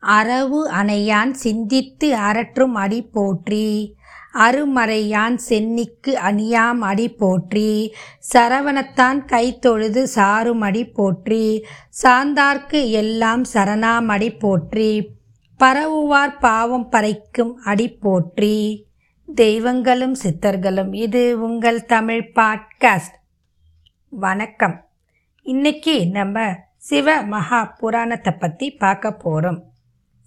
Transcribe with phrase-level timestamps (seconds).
[0.00, 3.98] அரவு அணையான் சிந்தித்து அரற்றும் அடி போற்றி
[4.34, 7.94] அருமறையான் சென்னிக்கு அணியாம் அடி போற்றி
[8.32, 10.04] சரவணத்தான் கைத்தொழுது
[10.60, 11.64] அடி போற்றி
[12.02, 15.18] சார்ந்தார்க்கு எல்லாம் சரணாம் அடி போற்றி
[15.56, 18.86] பரவுவார் பாவம் பறைக்கும் அடி போற்றி.
[19.34, 23.16] தெய்வங்களும் சித்தர்களும் இது உங்கள் தமிழ் பாட்காஸ்ட்.
[24.08, 24.88] வணக்கம்.
[25.42, 29.69] இன்னைக்கு நம்ம சிவ மகா புராணத்தை பற்றி பார்க்க போகிறோம்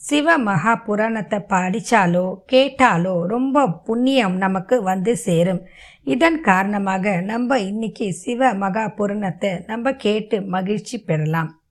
[0.03, 5.62] சிவ மகா புராணத்தை படித்தாலோ கேட்டாலோ ரொம்ப புண்ணியம் நமக்கு வந்து சேரும்.
[6.03, 11.62] இதன் காரணமாக நம்ம இன்னைக்கு சிவ மகா புராணத்தை நம்ம கேட்டு மகிழ்ச்சி பெறலாம்.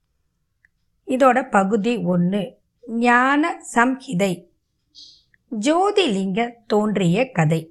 [1.07, 2.41] இதோட பகுதி ஒன்று
[2.81, 4.33] ஞான சம்ஹிதை.
[5.51, 7.61] ஜோதிலிங்க தோன்றிய கதை.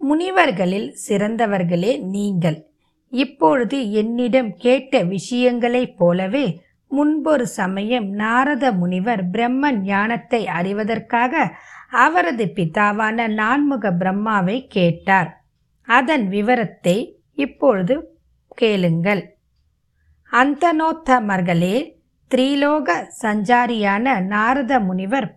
[0.00, 2.66] முனிவர்களில் சிறந்தவர்களே நீங்கள்.
[3.12, 6.46] இப்பொழுது என்னிடம் கேட்ட விஷயங்களைப் போலவே
[6.90, 11.34] முன்பொரு சமயம் நாரத முனிவர் பிரம்ம ஞானத்தை அறிவதற்காக
[11.90, 15.30] அவரது பிதாவான நான்முக பிரம்மாவை கேட்டார்.
[15.88, 16.96] அதன் விவரத்தை
[17.34, 17.94] இப்பொழுது
[18.54, 19.22] கேளுங்கள்.
[20.32, 21.76] அந்தனோத்தமர்களே
[22.30, 22.88] திரீலோக
[23.22, 25.28] சஞ்சாரியான நாரத முனிவர்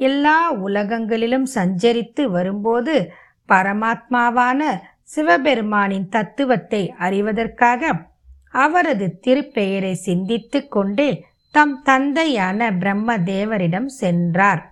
[0.00, 2.94] எல்லா உலகங்களிலும் சஞ்சரித்து வரும்போது
[3.48, 4.60] பரமாத்மாவான
[5.14, 7.92] சிவபெருமானின் தத்துவத்தை அறிவதற்காக
[8.52, 11.06] அவரது திருப்பெயரை சிந்தித்து கொண்டு
[11.54, 14.62] தம் தந்தையான பிரம்ம தேவரிடம் சென்றார்.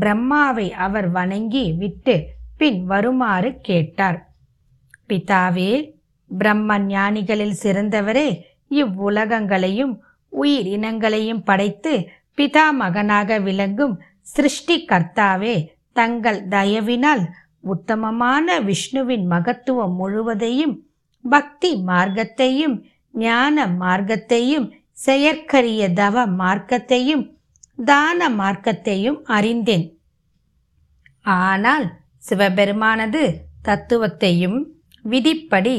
[0.00, 2.14] பிரம்மாவை அவர் வணங்கி விட்டு
[2.56, 4.18] பின் வருமாறு கேட்டார்.
[5.08, 5.72] பிதாவே
[6.30, 8.28] பிரம்ம ஞானிகளில் சிறந்தவரே
[8.70, 9.94] இவ்வுலகங்களையும்
[10.32, 11.92] உயிர் இனங்களையும் படைத்து
[12.38, 15.54] பிதா மகனாக விளங்கும் சிருஷ்டி கர்த்தாவே
[15.92, 17.22] தங்கள் தயவினால்
[17.60, 20.74] உத்தமமான விஷ்ணுவின் மகத்துவம் முழுவதையும்
[21.24, 22.76] பக்தி மார்க்கத்தையும்
[23.14, 24.66] ஞான மார்க்கத்தையும்
[25.06, 27.24] செயற்கரிய தவ மார்க்கத்தையும்
[27.84, 29.86] தான மார்க்கத்தையும் அறிந்தேன்.
[31.22, 31.86] ஆனால்
[32.28, 33.22] சிவபெருமானது
[33.68, 34.58] தத்துவத்தையும்
[35.04, 35.76] விதிப்படி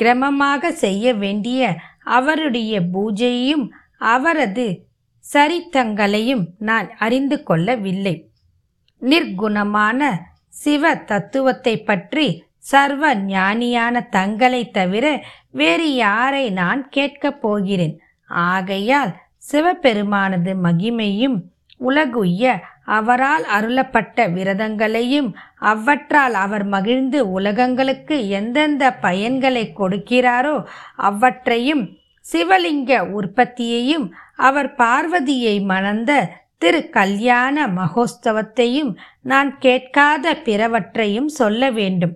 [0.00, 1.60] கிரமமாக செய்ய வேண்டிய
[2.16, 3.66] அவருடைய பூஜையையும்
[4.14, 4.66] அவரது
[5.24, 8.14] சரித்தங்களையும் நான் அறிந்து கொள்ளவில்லை.
[9.02, 10.00] நிர்குணமான
[10.62, 12.26] சிவ தத்துவத்தை பற்றி
[12.60, 15.06] சர்வ ஞானியான தங்களை தவிர
[15.50, 18.00] வேறு யாரை நான் கேட்கப் போகிறேன்?
[18.26, 21.38] ஆகையால் சிவபெருமானது மகிமையும்
[21.80, 22.44] உலகுய்ய
[22.84, 25.28] அவரால் அருளப்பட்ட விரதங்களையும்
[25.58, 30.56] அவற்றால் அவர் மகிழ்ந்து உலகங்களுக்கு எந்தெந்த பயன்களை கொடுக்கிறாரோ
[30.96, 31.84] அவற்றையும்
[32.32, 34.06] சிவலிங்க உற்பத்தியையும்
[34.36, 36.10] அவர் பார்வதியை மணந்த
[36.58, 38.90] திரு கல்யாண மகோத்சவத்தையும்
[39.22, 42.14] நான் கேட்காத பிறவற்றையும் சொல்ல வேண்டும்.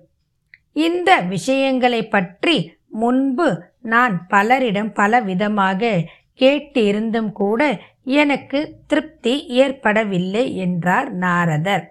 [0.76, 2.56] இந்த விஷயங்களை பற்றி
[2.88, 3.48] முன்பு
[3.80, 5.92] நான் பலரிடம் பலவிதமாக
[6.40, 7.60] கேட்டிருந்தும் கூட
[8.02, 11.84] எனக்கு திருப்தி ஏற்படவில்லை என்றார் நாரதர்.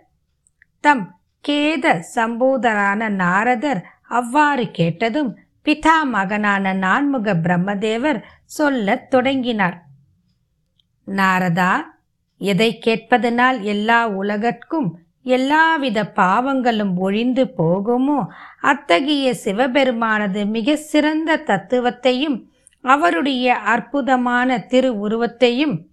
[0.80, 1.04] தம்
[1.46, 1.86] கேத
[2.16, 5.32] சம்பூதரான நாரதர் அவ்வாறு கேட்டதும்
[5.66, 9.78] பிதா மகனான நான்முக பிரம்மதேவர் சொல்லத் தொடங்கினார்.
[11.08, 11.72] நாரதா
[12.42, 14.90] எதை கேட்பதனால் எல்லா உலகற்கும்
[15.24, 18.26] எல்லாவித பாவங்களும் ஒழிந்து போகுமோ?
[18.62, 22.44] அத்தகைய சிவபெருமானது மிக சிறந்த தத்துவத்தையும்
[22.82, 25.88] அவருடைய அற்புதமான திரு உருவத்தையும்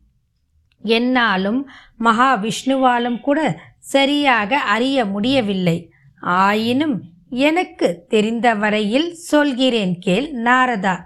[0.83, 1.71] என்னாலும்
[2.01, 5.93] மகாவிஷ்ணுவாலும் கூட சரியாக அறிய முடியவில்லை.
[6.21, 10.99] ஆயினும் எனக்கு தெரிந்த வரையில் சொல்கிறேன் கேள் நாரதா.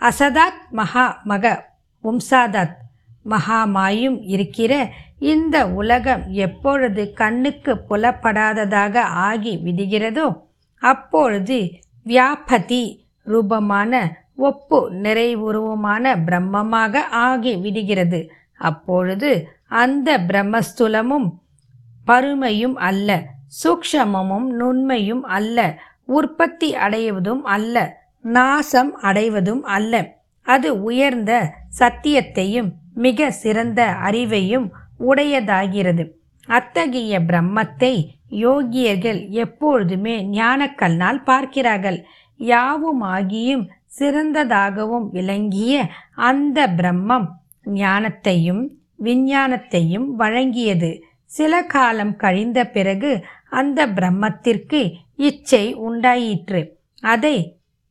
[0.00, 1.74] அசதாத் மகா மக
[2.04, 2.84] வம்சாதாத்.
[3.28, 4.88] மகாமாயும் இருக்கிற
[5.18, 10.44] இந்த உலகம் எப்பொழுது கண்ணுக்கு புலப்படாததாக ஆகி விடுகிறதோ
[10.78, 11.58] அப்பொழுது
[12.06, 12.82] வியாபதி
[13.24, 13.92] ரூபமான
[14.36, 18.30] ஒப்பு நிறைவுருவமான பிரம்மமாக ஆகி விடுகிறது.
[18.58, 21.28] அப்பொழுது அந்த பிரம்மஸ்துலமும்
[22.06, 23.22] பருமையும் அல்ல
[23.62, 30.14] சூக்ஷமமும் நுண்மையும் அல்ல உற்பத்தி அடைவதும் அல்ல நாசம் அடைவதும் அல்ல.
[30.42, 34.66] அது உயர்ந்த சத்தியத்தையும் மிக சிறந்த அறிவையும்
[35.00, 36.04] உடையதாகிறது.
[36.48, 37.94] அத்தகைய பிரம்மத்தை
[38.44, 41.98] யோகியர்கள் எப்பொழுதுமே ஞானக்கல்லால் பார்க்கிறார்கள்.
[42.40, 43.64] யாவும் ஆகியும்
[43.98, 45.74] சிறந்ததாகவும் விளங்கிய
[46.30, 47.26] அந்த பிரம்மம்
[47.74, 48.62] ஞானத்தையும்
[49.04, 50.90] விஞ்ஞானத்தையும் வழங்கியது.
[51.30, 53.10] சில காலம் கழிந்த பிறகு
[53.50, 54.80] அந்த பிரம்மத்திற்கு
[55.28, 56.60] இச்சை உண்டாயிற்று.
[57.02, 57.36] அதை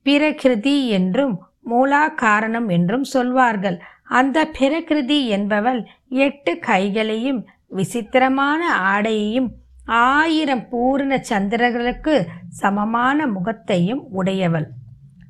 [0.06, 1.36] பிரகிருதி என்றும்
[1.70, 3.78] மூலாகாரணம் என்றும் சொல்வார்கள்.
[4.06, 9.48] அந்த பிரகிருதி என்பவள் எட்டு கைகளையும் விசித்திரமான ஆடையையும்
[9.86, 14.68] ஆயிரம் பூரண சந்திரர்களுக்கு சமமான முகத்தையும் உடையவள்.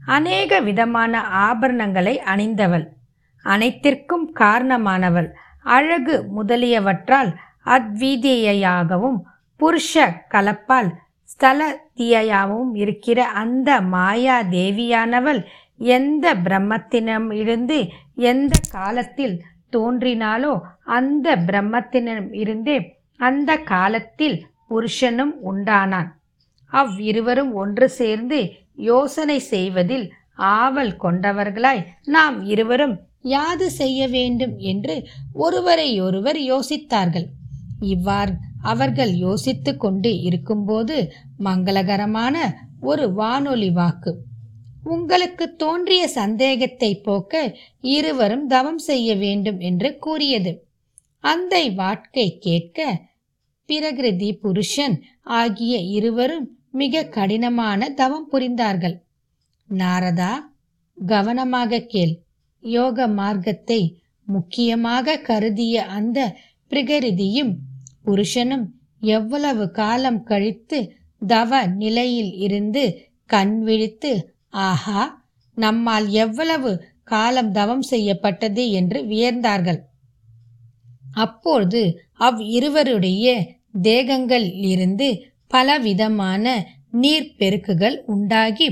[0.06, 2.88] அநேக விதமான ஆபரணங்களை அணிந்தவள்.
[3.44, 5.30] அனைத்திற்கும் காரணமானவள்.
[5.64, 7.36] அழகு முதலியவற்றால்
[7.66, 9.22] அத்வீதியாகவும்
[9.60, 10.92] புருஷ கலப்பால்
[11.26, 15.46] ஸ்தலதியாகவும் இருக்கிற அந்த மாயா தேவியானவள்
[15.80, 17.78] எந்த பிரம்மத்தினம் இருந்து
[18.16, 19.36] எந்த காலத்தில்
[19.72, 20.54] தோன்றினாலோ
[20.98, 22.78] அந்த பிரம்மத்தினம் இருந்தே
[23.20, 24.38] அந்த காலத்தில்
[24.70, 26.10] புருஷனும் உண்டானான்.
[26.72, 28.40] அவ்விருவரும் ஒன்று சேர்ந்து
[28.76, 30.06] யோசனை செய்வதில்
[30.36, 34.96] ஆவல் கொண்டவர்களாய் நாம் இருவரும் யாது செய்ய வேண்டும் என்று
[35.34, 37.28] ஒருவரையொருவர் யோசித்தார்கள்.
[37.80, 40.96] இவ்வாறு அவர்கள் யோசித்து கொண்டு இருக்கும்போது
[41.44, 42.36] மங்களகரமான
[42.82, 44.14] ஒரு வானொலி வாக்கு.
[44.86, 47.34] உங்களுக்கு தோன்றிய சந்தேகத்தை போக்க
[47.90, 50.52] இருவரும் தவம் செய்ய வேண்டும் என்று கூறியது.
[51.24, 52.80] அந்த வாட்கை கேட்க
[53.70, 54.96] பிரகிருதி புருஷன்
[55.38, 58.96] ஆகிய இருவரும் மிக கடினமான தவம் புரிந்தார்கள்.
[59.70, 60.34] நாரதா
[60.98, 62.14] கவனமாக கேள்.
[62.64, 63.82] யோக மார்க்கத்தை
[64.28, 66.20] முக்கியமாக கருதிய அந்த
[66.72, 67.54] பிரகிருதியும்
[68.04, 68.66] புருஷனும்
[69.10, 70.80] எவ்வளவு காலம் கழித்து
[71.22, 72.84] தவ நிலையில் இருந்து
[73.30, 74.12] கண் விழித்து
[74.64, 75.02] ஆஹா
[75.58, 76.72] நம்மால் எவ்வளவு
[77.04, 79.80] காலம் தவம் செய்யப்பட்டது என்று வியர்ந்தார்கள்.
[81.14, 81.82] அப்பொழுது
[82.18, 83.26] அவ் இருவருடைய
[83.82, 85.08] தேகங்கள் இருந்து
[85.48, 86.46] பலவிதமான
[86.94, 88.68] நீர்ப்பெருக்குகள் உண்டாகி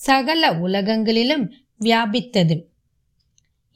[0.00, 1.44] சகல உலகங்களிலும்
[1.80, 2.56] வியாபித்தது.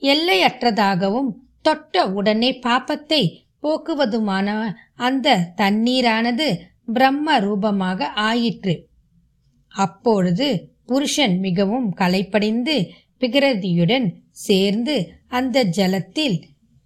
[0.02, 1.30] எல்லையற்றதாகவும்
[1.62, 3.22] தொட்ட உடனே பாப்பத்தை
[3.62, 4.48] போக்குவதுமான
[4.96, 6.48] அந்த தண்ணீரானது
[6.92, 8.74] பிரம்ம ரூபமாக ஆயிற்று.
[9.74, 10.48] அப்பொழுது
[10.88, 12.76] புருஷன் மிகவும் களைப்படைந்து
[13.20, 14.94] பிகரதியுடன் சேர்ந்து
[15.26, 16.36] அந்த ஜலத்தில்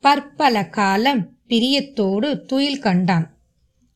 [0.01, 3.27] பற்பல காலம் பிரியத்தோடு துயில் கண்டான்.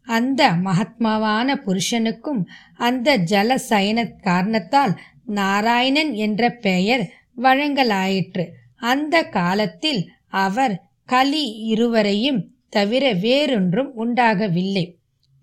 [0.02, 2.40] அந்த மகாத்மாவான புருஷனுக்கும்
[2.76, 4.94] அந்த ஜல சயன காரணத்தால்
[5.24, 7.04] நாராயணன் என்ற பெயர்
[7.36, 8.44] வழங்கலாயிற்று.
[8.76, 10.74] அந்த காலத்தில் அவர்
[11.04, 14.84] கலி இருவரையும் தவிர வேறொன்றும் உண்டாகவில்லை.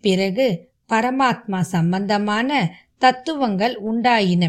[0.01, 0.48] பிறகு
[0.89, 2.50] பரமாத்மா சம்பந்தமான
[3.04, 4.44] தத்துவங்கள் உண்டாயின.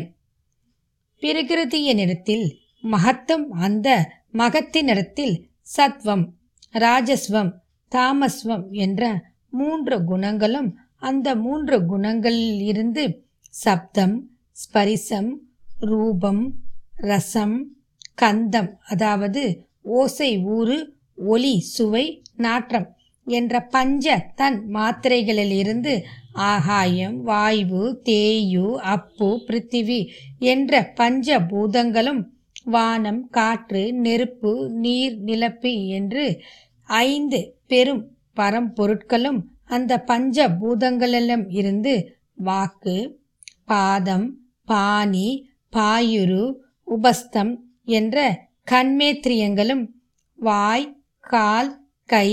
[1.23, 2.47] பிரகிருதியினிடத்தில்
[2.85, 3.89] மகத்தம் அந்த
[4.33, 5.35] மகத்தினிடத்தில்
[5.77, 6.25] சத்வம்
[6.79, 7.53] ராஜஸ்வம்
[7.93, 9.03] தாமஸ்வம் என்ற
[9.53, 10.71] மூன்று குணங்களும்
[11.03, 13.05] அந்த மூன்று குணங்களில் இருந்து
[13.55, 14.17] சப்தம்
[14.57, 15.31] ஸ்பரிசம்
[15.85, 16.43] ரூபம்
[17.05, 17.57] ரசம்
[18.15, 19.43] கந்தம் அதாவது
[19.95, 20.77] ஓசை ஊறு
[21.29, 22.05] ஒலி சுவை
[22.37, 22.89] நாற்றம்
[23.27, 25.93] என்ற பஞ்ச தன் மாத்திரைகளிலிருந்து
[26.45, 30.01] ஆகாயம் வாயு தேயு அப்பு பிருத்திவி
[30.47, 32.23] என்ற பஞ்ச பூதங்களும்
[32.67, 36.25] வானம் காற்று நெருப்பு நீர் நிலப்பு என்று
[36.89, 38.03] ஐந்து பெரும்
[38.37, 41.95] பரம்பொருட்களும் அந்த பஞ்ச பூதங்களிலும் இருந்து
[42.43, 42.97] வாக்கு
[43.65, 44.27] பாதம்
[44.69, 45.29] பாணி
[45.73, 46.45] பாயுரு
[46.89, 47.53] உபஸ்தம்
[47.91, 48.19] என்ற
[48.71, 49.85] கண்மேத்திரியங்களும்
[50.39, 50.87] வாய்
[51.25, 51.71] கால்
[52.09, 52.29] கை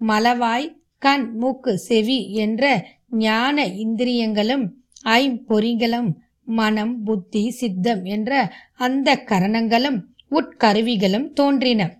[0.00, 0.68] மலவாய்
[1.02, 2.64] கண் மூக்கு செவி என்ற
[3.08, 6.12] ஞான இந்திரியங்களும் ஐம்பொறிகளும்
[6.44, 11.96] மனம் புத்தி சித்தம் என்ற அந்த கரணங்களும் உட்கருவிகளும் தோன்றின.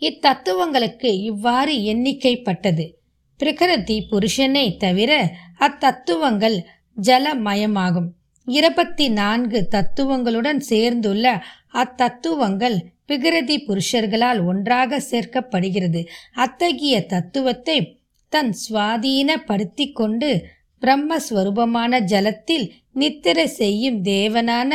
[0.00, 2.92] இத்தத்துவங்களுக்கு இவ்வாறு எண்ணிக்கைப்பட்டது.
[3.36, 6.62] பிரகிருதி புருஷனை தவிர அத்தத்துவங்கள்
[7.02, 8.08] ஜலமயமாகும்.
[8.44, 16.06] இருபத்தி நான்கு தத்துவங்களுடன் சேர்ந்துள்ள அத்தத்துவங்கள் பிரகிருதி புருஷர்களால் ஒன்றாக சேர்க்கப்படுகிறது.
[16.34, 20.30] அத்தகைய தத்துவத்தை தன் சுவாதீனப்படுத்தி கொண்டு
[20.82, 24.72] பிரம்மஸ்வரூபமான ஜலத்தில் நித்திரை செய்யும் தேவனான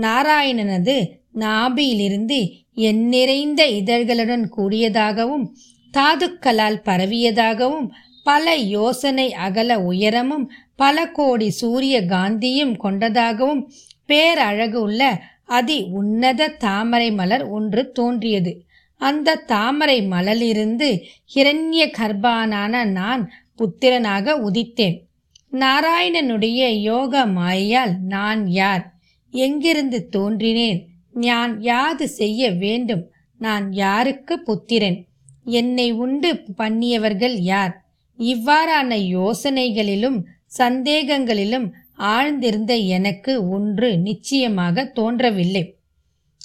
[0.00, 0.96] நாராயணனது
[1.38, 2.38] நாபியிலிருந்து
[2.74, 5.46] எண்ணிறைந்த இதழ்களுடன் கூடியதாகவும்
[5.94, 7.88] தாதுக்களால் பரவியதாகவும்
[8.22, 13.62] பல யோசனை அகல உயரமும் பல கோடி சூரிய காந்தியும் கொண்டதாகவும்
[14.06, 15.02] பேரழகு உள்ள
[15.44, 18.52] அதி உன்னத தாமரை மலர் ஒன்று தோன்றியது.
[19.00, 21.02] அந்த தாமரை மலலிருந்து
[21.34, 24.96] ஹிரண்ய கர்ப்பானான நான் புத்திரனாக உதித்தேன்.
[25.52, 28.94] நாராயணனுடைய யோக மாயால் நான் யார்?
[29.30, 30.86] எங்கிருந்து தோன்றினேன்?
[31.12, 33.10] நான் யாது செய்ய வேண்டும்?
[33.38, 35.06] நான் யாருக்கு புத்திரன்?
[35.44, 37.84] என்னை உண்டு பண்ணியவர்கள் யார்?
[38.18, 40.22] இவ்வாறான யோசனைகளிலும்
[40.58, 45.76] சந்தேகங்களிலும் ஆழ்ந்திருந்த எனக்கு ஒன்று நிச்சயமாக தோன்றவில்லை.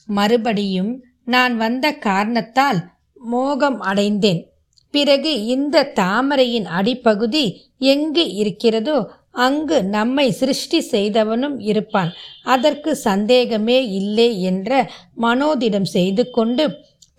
[0.05, 2.79] மறுபடியும் நான் வந்த காரணத்தால்
[3.15, 4.41] மோகம் அடைந்தேன்.
[4.94, 7.46] பிறகு இந்த தாமரையின் அடிப்பகுதி
[7.77, 8.98] எங்கு இருக்கிறதோ
[9.32, 12.12] அங்கு நம்மை சிருஷ்டி செய்தவனும் இருப்பான்.
[12.44, 14.91] அதற்கு சந்தேகமே இல்லை என்ற
[15.22, 16.65] மனோதிடம் செய்து கொண்டு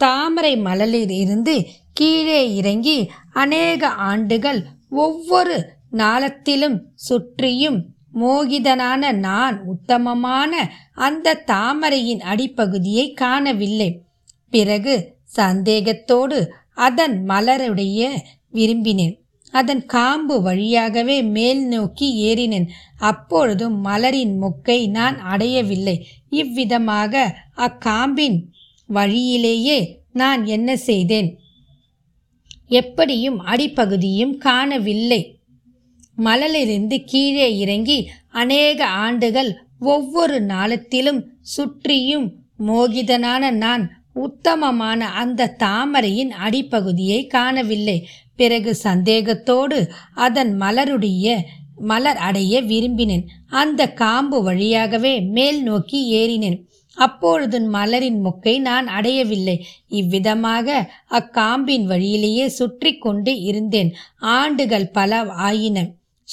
[0.00, 5.56] தாமரை மலலில் இருந்து கீழே இறங்கி அநேக ஆண்டுகள் ஒவ்வொரு
[5.92, 7.78] நாளத்திலும் சுற்றியும்
[8.20, 14.02] மோகிதனான நான் உத்தமமான அந்த தாமரையின் அடிப்பகுதியை காணவில்லை.
[14.50, 18.10] பிறகு சந்தேகத்தோடு அதன் மலருடைய
[18.52, 19.18] விரும்பினேன்.
[19.50, 22.68] அதன் காம்பு வழியாகவே மேல் நோக்கி ஏறினேன்.
[22.98, 26.06] அப்பொழுதும் மலரின் மொக்கை நான் அடையவில்லை.
[26.28, 28.42] இவ்விதமாக அக்காம்பின்
[28.86, 31.38] வழியிலேயே நான் என்ன செய்தேன்?
[32.66, 35.35] எப்படியும் அடிப்பகுதியும் காணவில்லை.
[36.16, 41.20] மலலிருந்து கீழே இறங்கி அநேக ஆண்டுகள் ஒவ்வொரு நாளத்திலும்
[41.56, 42.30] சுற்றியும்
[42.66, 48.08] மோகிதனான நான் உத்தமமான அந்த தாமரையின் அடிப்பகுதியை காணவில்லை.
[48.36, 51.36] பிறகு சந்தேகத்தோடு அதன் மலருடைய
[51.76, 53.26] மலர் அடைய விரும்பினேன்.
[53.46, 56.64] அந்த காம்பு வழியாகவே மேல் நோக்கி ஏறினேன்.
[56.94, 59.66] அப்பொழுது மலரின் முக்கை நான் அடையவில்லை.
[59.88, 63.94] இவ்விதமாக அக்காம்பின் வழியிலேயே சுற்றி கொண்டு இருந்தேன்.
[64.18, 65.86] ஆண்டுகள் பல ஆயின.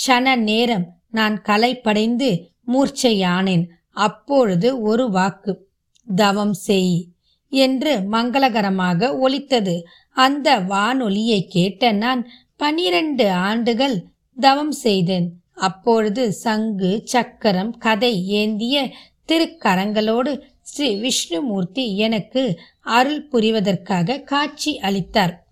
[0.07, 3.65] ஷன நேரம் நான் கலைப்படைந்து மூர்ச்சையானேன்.
[3.91, 5.67] அப்பொழுது ஒரு வாக்கு
[6.15, 7.07] தவம் செய்
[7.49, 9.85] என்று மங்களகரமாக ஒலித்தது.
[10.09, 14.05] அந்த வானொலியை கேட்ட நான் பனிரெண்டு ஆண்டுகள்
[14.39, 15.31] தவம் செய்தேன்.
[15.53, 18.91] அப்பொழுது சங்கு சக்கரம் கதை ஏந்திய
[19.27, 25.47] திருக்கரங்களோடு ஸ்ரீ விஷ்ணுமூர்த்தி எனக்கு அருள் புரிவதற்காக காட்சி அளித்தார்.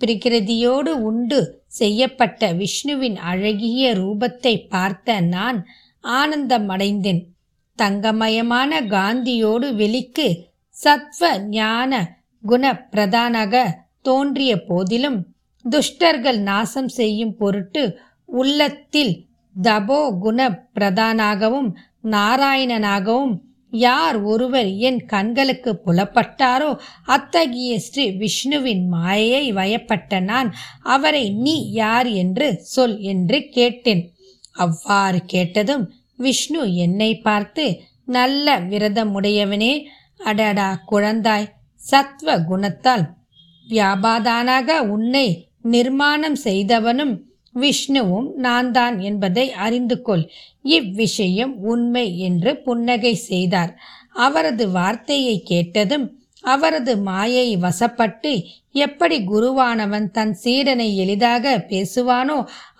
[0.00, 5.58] பிரகிருதியோடு உண்டு செய்யப்பட்ட விஷ்ணுவின் அழகிய ரூபத்தை பார்த்த நான்
[6.04, 7.22] ஆனந்தமடைந்தேன்.
[7.78, 10.26] தங்கமயமான காந்தியோடு வெளிக்கு
[10.76, 11.92] சத்வ ஞான
[12.44, 13.54] குண பிரதானாக
[14.02, 15.18] தோன்றிய போதிலும்
[15.64, 17.82] துஷ்டர்கள் நாசம் செய்யும் பொருட்டு
[18.38, 19.14] உள்ளத்தில்
[19.54, 20.40] தபோ குண
[20.74, 21.70] பிரதானாகவும்
[22.10, 23.34] நாராயணனாகவும்
[23.72, 32.60] யார் ஒருவர் என் கண்களுக்கு புலப்பட்டாரோ அத்தகைய ஸ்ரீ விஷ்ணுவின் மாயை வயப்பட்ட நான் அவரை நீ யார் என்று
[32.62, 34.14] சொல் என்று கேட்டேன்.
[34.52, 39.84] அவ்வாறு கேட்டதும் விஷ்ணு என்னை பார்த்து நல்ல விரதமுடையவனே
[40.18, 41.52] அடடா குழந்தாய்
[41.90, 43.04] சத்வ குணத்தால்
[43.68, 47.14] வியாபாதானாக உன்னை நிர்மாணம் செய்தவனும்
[47.54, 50.24] விஷ்ணுவும் நான் தான் என்பதை அறிந்து கொள்
[50.76, 53.72] இவ்விஷயம் உண்மை என்று புன்னகை செய்தார்.
[54.18, 56.06] அவரது வார்த்தையை கேட்டதும்
[56.44, 58.32] அவரது மாயை வசப்பட்டு
[58.76, 62.38] எப்படி குருவானவன் தன் சீடனை எளிதாக பேசுவானோ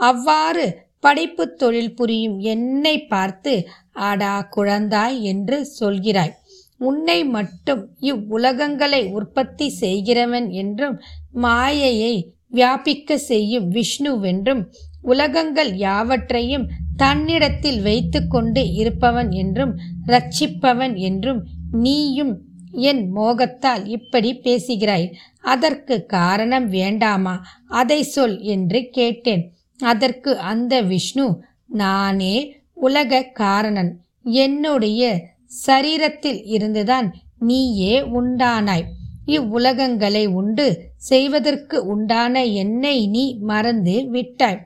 [0.09, 0.65] அவ்வாறு
[1.01, 3.53] படைப்பு தொழில் புரியும் என்னை பார்த்து
[4.09, 6.35] ஆடா குழந்தாய் என்று சொல்கிறாய்.
[6.81, 10.97] உன்னை மட்டும் இவ்வுலகங்களை உற்பத்தி செய்கிறவன் என்றும்
[11.45, 12.15] மாயையை
[12.53, 14.63] வியாபிக்க செய்யும் விஷ்ணுவென்றும்
[15.03, 16.67] உலகங்கள் யாவற்றையும்
[16.97, 19.73] தன்னிடத்தில் வைத்து கொண்டு இருப்பவன் என்றும்
[20.07, 21.41] ரட்சிப்பவன் என்றும்
[21.73, 22.35] நீயும்
[22.89, 25.09] என் மோகத்தால் இப்படி பேசுகிறாய்.
[25.43, 27.35] அதற்கு காரணம் வேண்டாமா?
[27.81, 29.43] அதை சொல் என்று கேட்டேன்.
[29.81, 31.27] அதற்கு அந்த விஷ்ணு
[31.81, 32.35] நானே
[32.87, 33.93] உலக காரணன்.
[34.41, 35.03] என்னுடைய
[35.67, 38.87] சரீரத்தில் இருந்துதான் நீயே உண்டானாய்.
[39.27, 44.61] இவ்வுலகங்களை உண்டு செய்வதற்கு உண்டான என்னை நீ மறந்து விட்டாய்.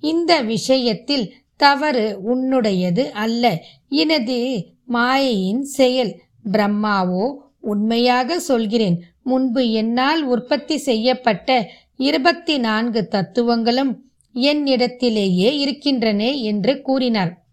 [0.00, 3.62] இந்த விஷயத்தில் தவறு உன்னுடையது அல்ல.
[3.88, 6.20] எனது மாயையின் செயல்.
[6.52, 9.02] பிரம்மாவோ உண்மையாக சொல்கிறேன்.
[9.22, 14.04] முன்பு என்னால் உற்பத்தி செய்யப்பட்ட இருபத்தி நான்கு தத்துவங்களும்
[14.34, 17.44] என்னிடத்திலேயே இருக்கின்றன என்று கூறினார்.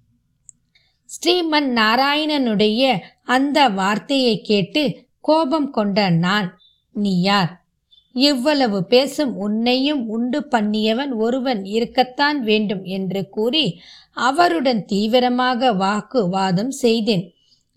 [1.06, 6.48] ஸ்ரீமன் நாராயணனுடைய அந்த வார்த்தையை கேட்டு கோபம் கொண்ட நான்
[6.96, 7.52] நீ யார்?
[8.16, 13.66] இவ்வளவு பேசும் உன்னையும் உண்டு பண்ணியவன் ஒருவன் இருக்கத்தான் வேண்டும் என்று கூறி
[14.28, 17.26] அவருடன் தீவிரமாக வாக்குவாதம் செய்தேன்.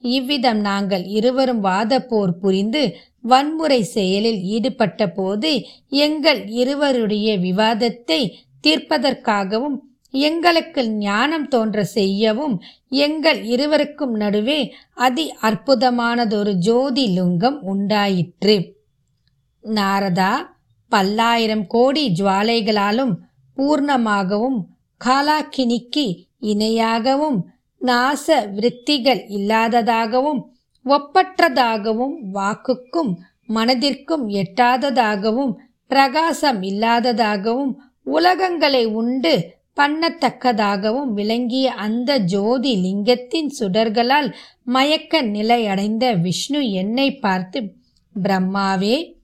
[0.03, 2.83] இவ்விதம் நாங்கள் இருவரும் வாத போர் புரிந்து
[3.23, 5.51] வன்முறை செயலில் ஈடுபட்ட போது
[5.99, 8.21] எங்கள் இருவருடைய விவாதத்தை
[8.65, 9.79] தீர்ப்பதற்காகவும்
[10.15, 18.57] எங்களுக்கு ஞானம் தோன்ற செய்யவும் எங்கள் இருவருக்கும் நடுவே அதி அற்புதமானதொரு ஜோதி லுங்கம் உண்டாயிற்று.
[19.65, 20.33] நாரதா
[20.93, 23.13] பல்லாயிரம் கோடி ஜுவாலைகளாலும்
[23.57, 24.59] பூர்ணமாகவும்
[25.01, 26.07] காலாக்கினிக்கு
[26.41, 27.39] இணையாகவும்
[27.81, 30.41] நாச விருத்திகள் இல்லாததாகவும்
[30.87, 33.13] ஒப்பற்றதாகவும் வாக்குக்கும்
[33.55, 35.53] மனதிற்கும் எட்டாததாகவும்
[35.87, 47.75] பிரகாசம் இல்லாததாகவும் உலகங்களை உண்டு பண்ணத்தக்கதாகவும் விளங்கிய அந்த ஜோதி லிங்கத்தின் சுடர்களால் மயக்க நிலையடைந்த விஷ்ணு என்னை பார்த்து
[48.23, 49.21] பிரம்மாவே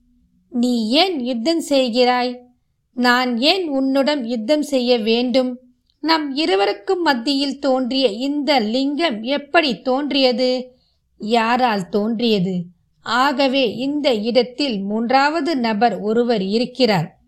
[0.49, 2.39] நீ ஏன் யுத்தம் செய்கிறாய்?
[2.93, 5.59] நான் ஏன் உன்னுடன் யுத்தம் செய்ய வேண்டும்?
[6.01, 10.77] நம் இருவருக்கும் மத்தியில் தோன்றிய இந்த லிங்கம் எப்படி தோன்றியது?
[11.17, 12.63] யாரால் தோன்றியது?
[13.01, 17.18] ஆகவே இந்த இடத்தில் மூன்றாவது நபர் ஒருவர் இருக்கிறார்.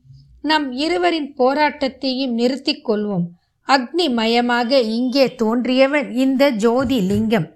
[0.43, 3.25] நம் இருவரின் போராட்டத்தையும் நிறுத்திக் கொள்வோம்.
[3.67, 7.47] அக்னிமயமாக இங்கே தோன்றியவன் இந்த ஜோதி லிங்கம்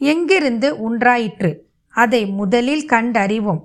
[0.00, 1.50] எங்கிருந்து உண்டாயிற்று
[1.94, 3.62] அதை முதலில் கண்டறிவோம்.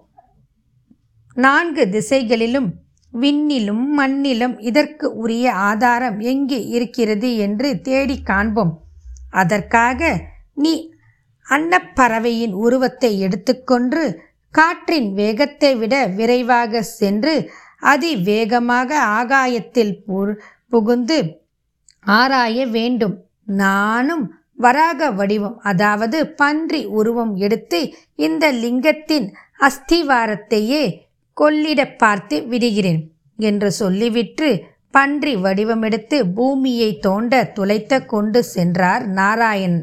[1.35, 2.69] நான்கு திசைகளிலும்
[3.13, 8.73] விண்ணிலும் மண்ணிலும் இதற்கு உரிய ஆதாரம் எங்கே இருக்கிறது என்று தேடி காண்போம்.
[9.31, 10.01] அதற்காக
[10.63, 10.73] நீ
[11.47, 14.01] அன்னப்பறவையின் உருவத்தை எடுத்துக்கொண்டு
[14.53, 17.33] காற்றின் வேகத்தை விட விரைவாக சென்று
[17.83, 19.93] அதிவேகமாக ஆகாயத்தில்
[20.69, 21.17] புகுந்து
[22.05, 23.15] ஆராய வேண்டும்.
[23.43, 27.79] நானும் வராக வடிவம் அதாவது பன்றி உருவம் எடுத்து
[28.15, 29.27] இந்த லிங்கத்தின்
[29.59, 30.83] அஸ்திவாரத்தையே
[31.37, 33.01] கொள்ளிட பார்த்து விடுகிறேன்
[33.39, 34.47] என்று சொல்லிவிட்டு
[34.91, 39.79] பன்றி வடிவமெடுத்து பூமியை தோண்ட துளைத்த கொண்டு சென்றார் நாராயண்.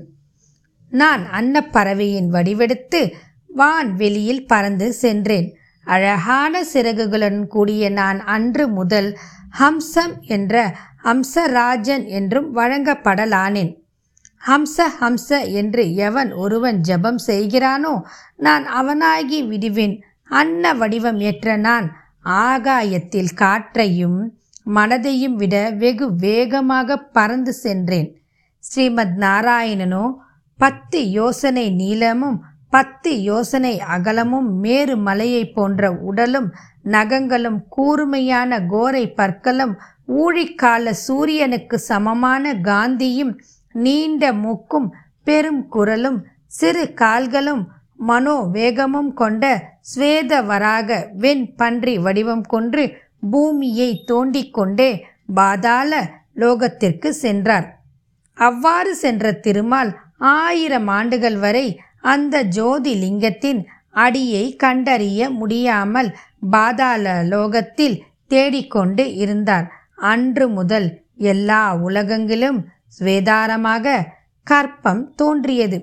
[0.93, 3.01] நான் அன்னப்பறவையின் வடிவெடுத்து
[3.49, 5.49] வான் வெளியில் பறந்து சென்றேன்.
[5.85, 9.19] அழகான சிறகுகளுடன் கூடிய நான் அன்று முதல்
[9.59, 13.73] ஹம்சம் என்ற ஹம்சராஜன் என்றும் வழங்கப்படலானேன்.
[14.47, 18.01] ஹம்ச ஹம்ச என்று எவன் ஒருவன் ஜபம் செய்கிறானோ
[18.37, 20.03] நான் அவனாகி விடுவேன்.
[20.25, 24.39] அன்ன வடிவம் ஏற்ற நான் ஆகாயத்தில் காற்றையும்
[24.75, 28.19] மனதையும் விட வெகு வேகமாக பறந்து சென்றேன்.
[28.59, 30.15] ஸ்ரீமத் நாராயணனோ
[30.59, 36.49] பத்து யோசனை நீளமும் பத்து யோசனை அகலமும் மேரு மலையை போன்ற உடலும்
[36.89, 39.75] நகங்களும் கூர்மையான கோரை பற்களும்
[40.17, 43.33] ஊழிக்கால சூரியனுக்கு சமமான காந்தியும்
[43.75, 44.89] நீண்ட மூக்கும்
[45.25, 46.19] பெரும் குரலும்
[46.59, 47.63] சிறு கால்களும்
[48.09, 49.45] மனோ வேகமும் கொண்ட
[49.91, 52.85] ஸ்வேதவராக வெண் பன்றி வடிவம் கொன்று
[53.31, 54.91] பூமியை தோண்டிக் கொண்டே
[55.35, 55.93] பாதாள
[56.37, 57.67] லோகத்திற்கு சென்றார்.
[58.39, 59.91] அவ்வாறு சென்ற திருமால்
[60.35, 61.67] ஆயிரம் ஆண்டுகள் வரை
[62.05, 66.11] அந்த ஜோதி லிங்கத்தின் அடியை கண்டறிய முடியாமல்
[66.51, 67.97] பாதாள லோகத்தில்
[68.29, 69.67] தேடிக்கொண்டு இருந்தார்.
[69.97, 72.59] அன்று முதல் எல்லா உலகங்களும்
[72.99, 73.95] ஸ்வேதாரமாக
[74.51, 75.79] கற்பம் தோன்றியது.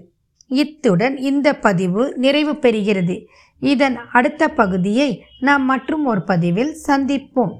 [0.47, 3.25] இத்துடன் இந்த பதிவு நிறைவு பெறுகிறது.
[3.59, 5.09] இதன் அடுத்த பகுதியை
[5.39, 7.55] நாம் மற்றும் ஒரு பதிவில் சந்திப்போம்.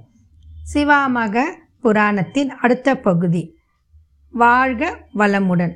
[0.74, 1.46] சிவாமக
[1.84, 3.44] புராணத்தின் அடுத்த பகுதி.
[4.32, 5.74] வாழ்க வளமுடன்.